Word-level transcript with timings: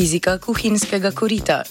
Fizika 0.00 0.38
kuhinjskega 0.38 1.10
korita. 1.10 1.62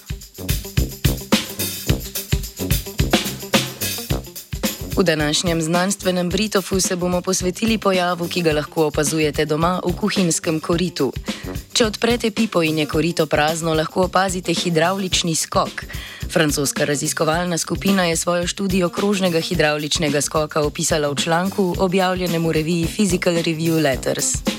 V 4.98 5.04
današnjem 5.04 5.62
znanstvenem 5.62 6.30
Britofu 6.30 6.80
se 6.80 6.96
bomo 6.96 7.22
posvetili 7.22 7.78
pojavu, 7.78 8.28
ki 8.28 8.42
ga 8.42 8.54
lahko 8.54 8.86
opazujete 8.86 9.46
doma 9.46 9.82
v 9.86 9.96
kuhinjskem 9.98 10.60
koritu. 10.60 11.10
Če 11.74 11.86
odprete 11.86 12.32
pipo 12.32 12.62
in 12.64 12.78
je 12.78 12.86
korito 12.86 13.26
prazno, 13.26 13.74
lahko 13.74 14.04
opazite 14.06 14.54
hidravlični 14.54 15.36
skok. 15.36 15.86
Francoska 16.30 16.86
raziskovalna 16.86 17.58
skupina 17.58 18.06
je 18.06 18.16
svojo 18.16 18.48
študijo 18.48 18.90
krožnega 18.90 19.40
hidravličnega 19.40 20.22
skoka 20.22 20.62
opisala 20.62 21.10
v 21.10 21.16
članku, 21.16 21.76
objavljenem 21.80 22.48
v 22.48 22.52
reviji 22.52 22.88
Physical 22.98 23.42
Review 23.42 23.82
Letters. 23.82 24.59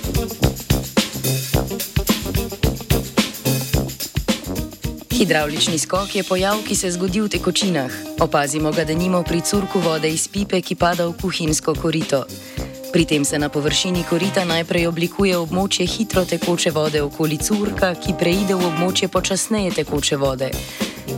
Hidravlični 5.21 5.79
skok 5.79 6.15
je 6.17 6.23
pojav, 6.23 6.63
ki 6.69 6.75
se 6.75 6.91
zgodi 6.91 7.21
v 7.21 7.29
tekočinah. 7.29 7.93
Opazimo 8.21 8.73
ga, 8.73 8.85
da 8.85 8.95
nimo 8.95 9.23
pri 9.23 9.41
curku 9.41 9.81
vode 9.81 10.09
iz 10.09 10.29
pipe, 10.29 10.63
ki 10.65 10.75
pada 10.75 11.05
v 11.07 11.13
kuhinjsko 11.21 11.75
korito. 11.75 12.25
Pri 12.93 13.05
tem 13.05 13.25
se 13.25 13.39
na 13.39 13.49
površini 13.49 14.05
korita 14.09 14.45
najprej 14.49 14.87
oblikuje 14.87 15.37
območje 15.37 15.87
hitro 15.87 16.25
tekoče 16.25 16.71
vode 16.71 17.03
okoli 17.03 17.37
curka, 17.37 17.93
ki 18.01 18.17
preide 18.17 18.57
v 18.57 18.65
območje 18.65 19.09
počasneje 19.13 19.75
tekoče 19.85 20.17
vode. 20.17 20.49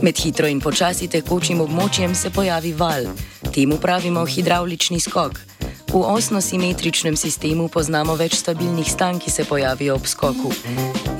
Med 0.01 0.19
hitro 0.19 0.51
in 0.51 0.59
počasi 0.59 1.07
tekočim 1.07 1.63
območjem 1.63 2.15
se 2.15 2.29
pojavi 2.29 2.73
val. 2.73 3.07
Temu 3.55 3.79
pravimo 3.79 4.25
hidravlični 4.25 4.99
skok. 4.99 5.52
V 5.93 6.01
osno-simetričnem 6.01 7.13
sistemu 7.13 7.67
poznamo 7.69 8.15
več 8.17 8.39
stabilnih 8.41 8.87
stanj, 8.89 9.19
ki 9.21 9.29
se 9.29 9.43
pojavijo 9.45 9.93
ob 9.93 10.07
skoku. 10.09 10.49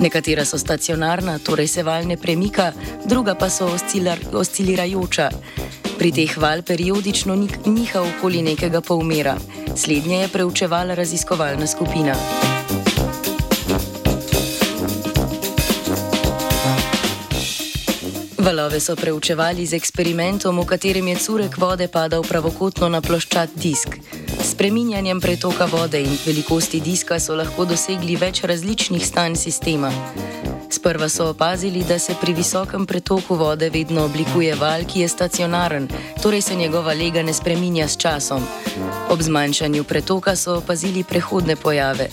Nekatera 0.02 0.42
so 0.50 0.58
stacionarna, 0.58 1.38
torej 1.46 1.70
se 1.70 1.84
val 1.86 2.08
ne 2.10 2.18
premika, 2.18 2.72
druga 3.06 3.36
pa 3.38 3.52
so 3.54 3.68
oscilar, 3.70 4.18
oscilirajoča. 4.34 5.30
Pri 6.00 6.10
teh 6.10 6.34
val 6.42 6.66
periodično 6.66 7.38
niha 7.70 8.02
okoli 8.02 8.42
nekega 8.42 8.82
polmera. 8.82 9.38
Slednje 9.78 10.24
je 10.24 10.34
preučevala 10.34 10.98
raziskovalna 10.98 11.70
skupina. 11.70 12.18
Valove 18.42 18.82
so 18.82 18.98
preučevali 18.98 19.70
z 19.70 19.78
eksperimentom, 19.78 20.58
v 20.60 20.66
katerem 20.66 21.14
je 21.14 21.22
curek 21.30 21.62
vode 21.62 21.88
padal 21.94 22.26
pravokotno 22.26 22.90
na 22.90 23.06
ploščat 23.06 23.54
disk. 23.56 24.02
S 24.44 24.56
preminjanjem 24.56 25.22
pretoka 25.22 25.66
vode 25.66 26.02
in 26.02 26.18
velikosti 26.26 26.80
diska 26.80 27.20
so 27.20 27.36
lahko 27.36 27.64
dosegli 27.66 28.18
več 28.20 28.42
različnih 28.44 29.06
stanj 29.08 29.38
sistema. 29.40 29.92
Sprva 30.70 31.08
so 31.10 31.30
opazili, 31.30 31.84
da 31.88 32.00
se 32.00 32.16
pri 32.22 32.34
visokem 32.34 32.86
pretoku 32.86 33.36
vode 33.36 33.70
vedno 33.70 34.04
oblikuje 34.06 34.56
val, 34.56 34.84
ki 34.84 35.00
je 35.00 35.08
stacionaren, 35.08 35.88
torej 36.22 36.42
se 36.42 36.56
njegova 36.56 36.94
lega 36.94 37.24
ne 37.24 37.34
spreminja 37.34 37.88
s 37.88 37.98
časom. 37.98 38.44
Ob 39.10 39.22
zmanjšanju 39.22 39.84
pretoka 39.84 40.36
so 40.36 40.58
opazili 40.58 41.04
prehodne 41.04 41.56
pojave. 41.56 42.10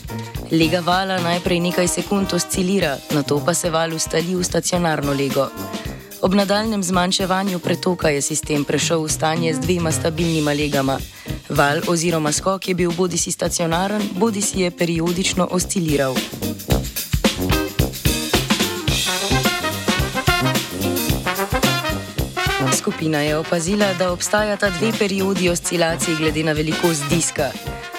Lega 0.53 0.81
vala 0.87 1.19
najprej 1.19 1.61
nekaj 1.61 1.89
sekund 1.89 2.35
oscilira, 2.35 2.97
na 3.11 3.23
to 3.23 3.43
pa 3.47 3.55
se 3.55 3.71
val 3.71 3.95
ustali 3.95 4.35
v 4.35 4.45
stacionarno 4.45 5.13
lego. 5.13 5.49
Ob 6.23 6.35
nadaljem 6.35 6.83
zmanjševanju 6.83 7.59
pretoka 7.59 8.09
je 8.09 8.23
sistem 8.23 8.65
prešel 8.65 9.03
v 9.03 9.09
stanje 9.09 9.55
z 9.55 9.67
dvema 9.67 9.93
stabilnima 9.93 10.53
legama. 10.53 10.99
Val 11.51 11.81
oziroma 11.89 12.33
skok 12.33 12.69
je 12.69 12.75
bil 12.75 12.93
bodi 12.93 13.19
si 13.19 13.33
stacionaren, 13.33 14.03
bodi 14.15 14.43
si 14.43 14.61
je 14.61 14.71
periodično 14.71 15.49
osciliral. 15.51 16.15
Skupina 22.79 23.21
je 23.21 23.37
opazila, 23.37 23.87
da 23.99 24.13
obstajata 24.13 24.71
dve 24.71 24.93
periodi 24.99 25.49
oscilacij 25.51 26.15
glede 26.19 26.45
na 26.45 26.53
velikost 26.53 27.03
diska. 27.11 27.51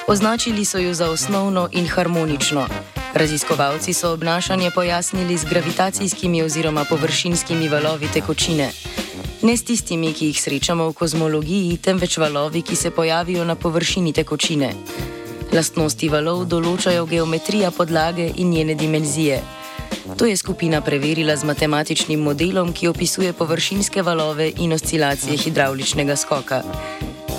Označili 0.08 0.66
so 0.66 0.78
jo 0.78 0.94
za 0.94 1.10
osnovno 1.10 1.70
in 1.72 1.88
harmonično. 1.88 2.68
Raziskovalci 3.14 3.94
so 3.94 4.14
obnašanje 4.14 4.72
pojasnili 4.76 5.38
z 5.38 5.46
gravitacijskimi 5.46 6.44
oziroma 6.44 6.86
površinskimi 6.86 7.70
valovi 7.70 8.08
tekočine. 8.14 8.72
Ne 9.42 9.58
s 9.58 9.64
tistimi, 9.66 10.12
ki 10.14 10.28
jih 10.30 10.38
srečamo 10.38 10.86
v 10.92 10.94
kozmologiji, 10.94 11.78
temveč 11.82 12.20
valovi, 12.22 12.62
ki 12.62 12.76
se 12.76 12.92
pojavijo 12.94 13.42
na 13.46 13.56
površini 13.56 14.14
tekočine. 14.14 14.70
Lastnosti 15.50 16.10
valov 16.14 16.44
določajo 16.46 17.08
geometrija 17.10 17.72
podlage 17.74 18.28
in 18.38 18.54
njene 18.54 18.76
dimenzije. 18.78 19.42
To 20.18 20.30
je 20.30 20.38
skupina 20.38 20.84
preverila 20.86 21.34
z 21.36 21.50
matematičnim 21.50 22.22
modelom, 22.22 22.70
ki 22.70 22.92
opisuje 22.94 23.34
površinske 23.34 24.06
valove 24.06 24.52
in 24.62 24.78
oscilacije 24.78 25.42
hidravličnega 25.42 26.16
skoka. 26.16 26.62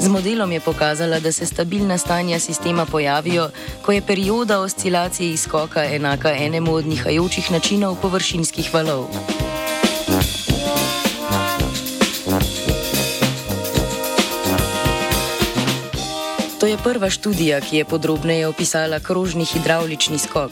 Z 0.03 0.11
modelom 0.11 0.53
je 0.53 0.61
pokazala, 0.61 1.21
da 1.23 1.31
se 1.33 1.47
stabilna 1.47 1.99
stanja 1.99 2.43
sistema 2.43 2.87
pojavijo, 2.87 3.51
ko 3.87 3.93
je 3.93 4.03
perioda 4.03 4.59
oscilacije 4.61 5.31
izkoka 5.31 5.87
enaka 5.87 6.35
enemu 6.35 6.75
od 6.75 6.87
nihajočih 6.87 7.53
načinov 7.55 8.01
površinskih 8.03 8.75
valov. 8.75 9.07
To 16.63 16.67
je 16.67 16.79
prva 16.79 17.11
študija, 17.11 17.61
ki 17.61 17.77
je 17.77 17.85
podrobneje 17.85 18.47
opisala 18.47 19.01
krožni 19.01 19.45
hidravlični 19.45 20.19
skok. 20.19 20.51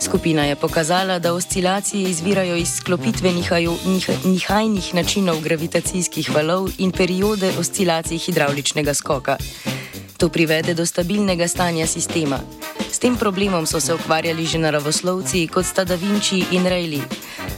Skupina 0.00 0.44
je 0.44 0.56
pokazala, 0.56 1.18
da 1.18 1.34
oscilacije 1.34 2.10
izvirajo 2.10 2.56
iz 2.56 2.68
sklopitve 2.68 3.32
nihaju, 3.32 3.76
nih, 3.86 4.08
nihajnih 4.24 4.94
načinov 4.94 5.40
gravitacijskih 5.40 6.34
valov 6.34 6.68
in 6.78 6.90
periode 6.90 7.52
oscilacij 7.58 8.18
hidravličnega 8.18 8.94
skoka. 8.94 9.36
To 10.16 10.28
privede 10.28 10.74
do 10.74 10.86
stabilnega 10.86 11.48
stanja 11.48 11.86
sistema. 11.86 12.40
Tem 13.02 13.16
problemom 13.16 13.66
so 13.66 13.80
se 13.80 13.94
ukvarjali 13.94 14.46
že 14.46 14.58
naravoslovci, 14.58 15.48
kot 15.50 15.66
sta 15.66 15.84
Da 15.84 15.98
Vinci 15.98 16.44
in 16.54 16.62
Rayleigh. 16.62 17.02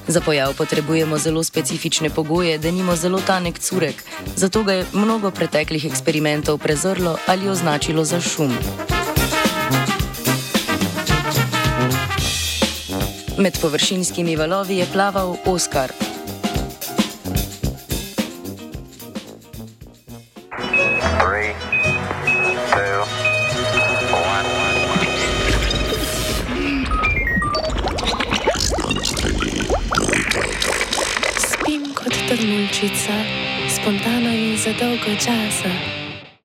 Za 0.08 0.20
pojav 0.20 0.56
potrebujemo 0.56 1.18
zelo 1.18 1.44
specifične 1.44 2.10
pogoje, 2.10 2.58
da 2.58 2.70
nimo 2.70 2.96
zelo 2.96 3.20
tanek 3.20 3.58
curek, 3.58 4.00
zato 4.36 4.62
ga 4.62 4.72
je 4.72 4.86
mnogo 4.92 5.30
preteklih 5.30 5.84
eksperimentov 5.84 6.58
prezrlo 6.58 7.18
ali 7.26 7.48
označilo 7.48 8.04
za 8.04 8.20
šum. 8.20 8.56
Med 13.38 13.60
površinskimi 13.60 14.36
valovi 14.36 14.76
je 14.76 14.86
plaval 14.92 15.36
Oskar. 15.44 15.92
Trnulčica, 32.44 33.24
spontano 33.68 34.28
in 34.28 34.58
za 34.58 34.72
dolgo 34.76 35.16
časa. 35.16 35.93